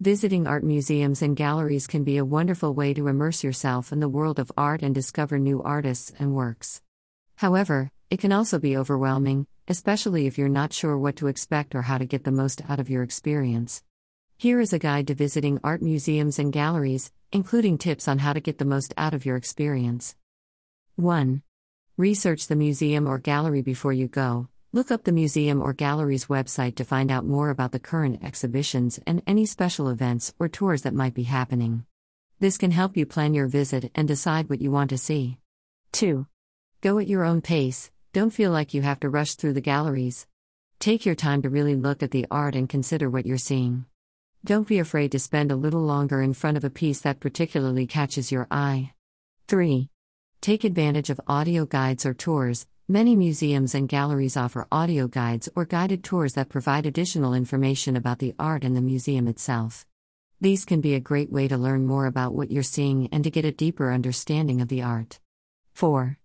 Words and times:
Visiting 0.00 0.46
art 0.46 0.62
museums 0.62 1.22
and 1.22 1.34
galleries 1.34 1.86
can 1.86 2.04
be 2.04 2.18
a 2.18 2.24
wonderful 2.24 2.74
way 2.74 2.92
to 2.92 3.08
immerse 3.08 3.42
yourself 3.42 3.92
in 3.92 4.00
the 4.00 4.10
world 4.10 4.38
of 4.38 4.52
art 4.54 4.82
and 4.82 4.94
discover 4.94 5.38
new 5.38 5.62
artists 5.62 6.12
and 6.18 6.34
works. 6.34 6.82
However, 7.36 7.90
it 8.10 8.18
can 8.18 8.30
also 8.30 8.58
be 8.58 8.76
overwhelming, 8.76 9.46
especially 9.68 10.26
if 10.26 10.36
you're 10.36 10.50
not 10.50 10.74
sure 10.74 10.98
what 10.98 11.16
to 11.16 11.28
expect 11.28 11.74
or 11.74 11.80
how 11.80 11.96
to 11.96 12.04
get 12.04 12.24
the 12.24 12.30
most 12.30 12.60
out 12.68 12.78
of 12.78 12.90
your 12.90 13.02
experience. 13.02 13.82
Here 14.36 14.60
is 14.60 14.74
a 14.74 14.78
guide 14.78 15.06
to 15.06 15.14
visiting 15.14 15.60
art 15.64 15.80
museums 15.80 16.38
and 16.38 16.52
galleries, 16.52 17.10
including 17.32 17.78
tips 17.78 18.06
on 18.06 18.18
how 18.18 18.34
to 18.34 18.40
get 18.40 18.58
the 18.58 18.66
most 18.66 18.92
out 18.98 19.14
of 19.14 19.24
your 19.24 19.36
experience. 19.36 20.14
1. 20.96 21.40
Research 21.96 22.48
the 22.48 22.54
museum 22.54 23.06
or 23.06 23.16
gallery 23.16 23.62
before 23.62 23.94
you 23.94 24.08
go. 24.08 24.48
Look 24.76 24.90
up 24.90 25.04
the 25.04 25.10
museum 25.10 25.62
or 25.62 25.72
gallery's 25.72 26.26
website 26.26 26.74
to 26.74 26.84
find 26.84 27.10
out 27.10 27.24
more 27.24 27.48
about 27.48 27.72
the 27.72 27.78
current 27.78 28.22
exhibitions 28.22 29.00
and 29.06 29.22
any 29.26 29.46
special 29.46 29.88
events 29.88 30.34
or 30.38 30.50
tours 30.50 30.82
that 30.82 30.92
might 30.92 31.14
be 31.14 31.22
happening. 31.22 31.86
This 32.40 32.58
can 32.58 32.72
help 32.72 32.94
you 32.94 33.06
plan 33.06 33.32
your 33.32 33.46
visit 33.46 33.90
and 33.94 34.06
decide 34.06 34.50
what 34.50 34.60
you 34.60 34.70
want 34.70 34.90
to 34.90 34.98
see. 34.98 35.38
2. 35.92 36.26
Go 36.82 36.98
at 36.98 37.06
your 37.06 37.24
own 37.24 37.40
pace, 37.40 37.90
don't 38.12 38.34
feel 38.34 38.50
like 38.50 38.74
you 38.74 38.82
have 38.82 39.00
to 39.00 39.08
rush 39.08 39.36
through 39.36 39.54
the 39.54 39.62
galleries. 39.62 40.26
Take 40.78 41.06
your 41.06 41.14
time 41.14 41.40
to 41.40 41.48
really 41.48 41.74
look 41.74 42.02
at 42.02 42.10
the 42.10 42.26
art 42.30 42.54
and 42.54 42.68
consider 42.68 43.08
what 43.08 43.24
you're 43.24 43.38
seeing. 43.38 43.86
Don't 44.44 44.68
be 44.68 44.78
afraid 44.78 45.10
to 45.12 45.18
spend 45.18 45.50
a 45.50 45.56
little 45.56 45.80
longer 45.80 46.20
in 46.20 46.34
front 46.34 46.58
of 46.58 46.64
a 46.64 46.68
piece 46.68 47.00
that 47.00 47.18
particularly 47.18 47.86
catches 47.86 48.30
your 48.30 48.46
eye. 48.50 48.92
3. 49.48 49.88
Take 50.42 50.64
advantage 50.64 51.08
of 51.08 51.18
audio 51.26 51.64
guides 51.64 52.04
or 52.04 52.12
tours, 52.12 52.66
Many 52.88 53.16
museums 53.16 53.74
and 53.74 53.88
galleries 53.88 54.36
offer 54.36 54.68
audio 54.70 55.08
guides 55.08 55.48
or 55.56 55.64
guided 55.64 56.04
tours 56.04 56.34
that 56.34 56.48
provide 56.48 56.86
additional 56.86 57.34
information 57.34 57.96
about 57.96 58.20
the 58.20 58.32
art 58.38 58.62
and 58.62 58.76
the 58.76 58.80
museum 58.80 59.26
itself. 59.26 59.84
These 60.40 60.64
can 60.64 60.80
be 60.80 60.94
a 60.94 61.00
great 61.00 61.32
way 61.32 61.48
to 61.48 61.56
learn 61.56 61.84
more 61.84 62.06
about 62.06 62.32
what 62.32 62.52
you're 62.52 62.62
seeing 62.62 63.08
and 63.10 63.24
to 63.24 63.30
get 63.30 63.44
a 63.44 63.50
deeper 63.50 63.92
understanding 63.92 64.60
of 64.60 64.68
the 64.68 64.82
art. 64.82 65.18
4. 65.72 66.16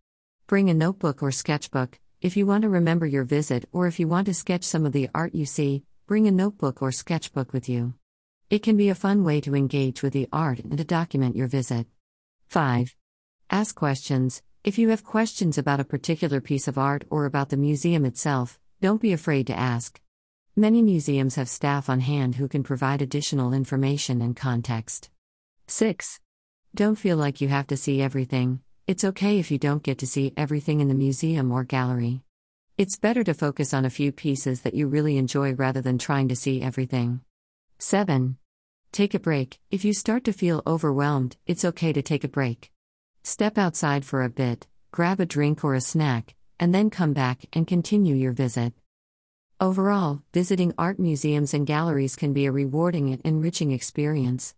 Bring 0.45 0.70
a 0.70 0.76
notebook 0.76 1.23
or 1.23 1.32
sketchbook. 1.32 2.00
If 2.22 2.38
you 2.38 2.45
want 2.45 2.62
to 2.62 2.70
remember 2.70 3.08
your 3.08 3.23
visit 3.23 3.67
or 3.72 3.88
if 3.88 4.00
you 4.00 4.08
want 4.08 4.28
to 4.28 4.34
sketch 4.36 4.64
some 4.64 4.86
of 4.86 4.92
the 4.92 5.09
art 5.16 5.34
you 5.34 5.48
see, 5.48 5.84
bring 6.06 6.28
a 6.28 6.32
notebook 6.32 6.84
or 6.84 6.92
sketchbook 6.92 7.54
with 7.54 7.70
you. 7.70 7.95
It 8.52 8.62
can 8.62 8.78
be 8.78 8.89
a 8.89 8.94
fun 8.94 9.23
way 9.23 9.42
to 9.42 9.56
engage 9.56 10.04
with 10.04 10.14
the 10.14 10.30
art 10.32 10.59
and 10.59 10.78
to 10.78 10.84
document 10.84 11.36
your 11.36 11.48
visit. 11.48 11.88
5. 12.50 12.95
Ask 13.50 13.73
questions. 13.73 14.44
If 14.64 14.78
you 14.78 14.90
have 14.90 15.04
questions 15.04 15.58
about 15.58 15.80
a 15.80 15.84
particular 15.84 16.40
piece 16.40 16.67
of 16.67 16.78
art 16.78 17.04
or 17.09 17.26
about 17.26 17.50
the 17.50 17.58
museum 17.58 18.06
itself, 18.06 18.59
don't 18.80 19.02
be 19.02 19.12
afraid 19.12 19.48
to 19.48 19.58
ask. 19.58 20.00
Many 20.56 20.84
museums 20.84 21.34
have 21.34 21.50
staff 21.50 21.90
on 21.90 22.00
hand 22.00 22.36
who 22.36 22.48
can 22.48 22.62
provide 22.62 23.02
additional 23.02 23.54
information 23.54 24.22
and 24.22 24.36
context. 24.36 25.09
6. 25.66 26.20
Don't 26.76 26.94
feel 26.94 27.17
like 27.17 27.42
you 27.42 27.48
have 27.48 27.66
to 27.67 27.78
see 27.78 28.04
everything, 28.04 28.62
it's 28.86 29.04
okay 29.04 29.39
if 29.39 29.50
you 29.50 29.58
don't 29.58 29.82
get 29.82 29.98
to 29.98 30.06
see 30.06 30.32
everything 30.38 30.80
in 30.80 30.89
the 30.89 30.94
museum 30.94 31.52
or 31.52 31.64
gallery. 31.64 32.22
It's 32.78 33.00
better 33.00 33.23
to 33.23 33.34
focus 33.34 33.73
on 33.73 33.86
a 33.86 33.89
few 33.89 34.12
pieces 34.12 34.62
that 34.62 34.76
you 34.76 34.88
really 34.88 35.17
enjoy 35.17 35.54
rather 35.54 35.82
than 35.82 35.98
trying 35.98 36.28
to 36.28 36.36
see 36.36 36.62
everything. 36.62 37.22
7. 37.80 38.38
Take 38.92 39.16
a 39.16 39.20
break. 39.20 39.59
If 39.72 39.84
you 39.84 39.94
start 39.94 40.23
to 40.26 40.34
feel 40.34 40.62
overwhelmed, 40.67 41.38
it's 41.48 41.66
okay 41.66 41.94
to 41.94 42.04
take 42.04 42.23
a 42.23 42.28
break. 42.28 42.72
Step 43.23 43.59
outside 43.59 44.03
for 44.03 44.23
a 44.23 44.30
bit, 44.30 44.66
grab 44.91 45.19
a 45.19 45.27
drink 45.27 45.64
or 45.64 45.75
a 45.75 45.81
snack, 45.81 46.33
and 46.59 46.73
then 46.73 46.89
come 46.89 47.14
back 47.14 47.45
and 47.53 47.67
continue 47.67 48.16
your 48.16 48.31
visit. 48.31 48.73
Overall, 49.59 50.23
visiting 50.33 50.73
art 50.75 50.97
museums 50.97 51.53
and 51.53 51.67
galleries 51.67 52.16
can 52.16 52.33
be 52.33 52.47
a 52.47 52.52
rewarding 52.52 53.14
and 53.14 53.22
enriching 53.23 53.72
experience. 53.72 54.55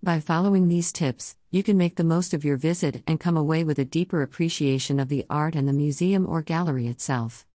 By 0.00 0.20
following 0.20 0.68
these 0.68 0.92
tips, 0.92 1.36
you 1.50 1.64
can 1.64 1.76
make 1.76 1.96
the 1.96 2.04
most 2.04 2.34
of 2.34 2.44
your 2.44 2.56
visit 2.56 3.02
and 3.04 3.18
come 3.18 3.36
away 3.36 3.64
with 3.64 3.80
a 3.80 3.84
deeper 3.84 4.22
appreciation 4.22 5.00
of 5.00 5.08
the 5.08 5.26
art 5.28 5.56
and 5.56 5.66
the 5.66 5.72
museum 5.72 6.24
or 6.24 6.40
gallery 6.40 6.86
itself. 6.86 7.44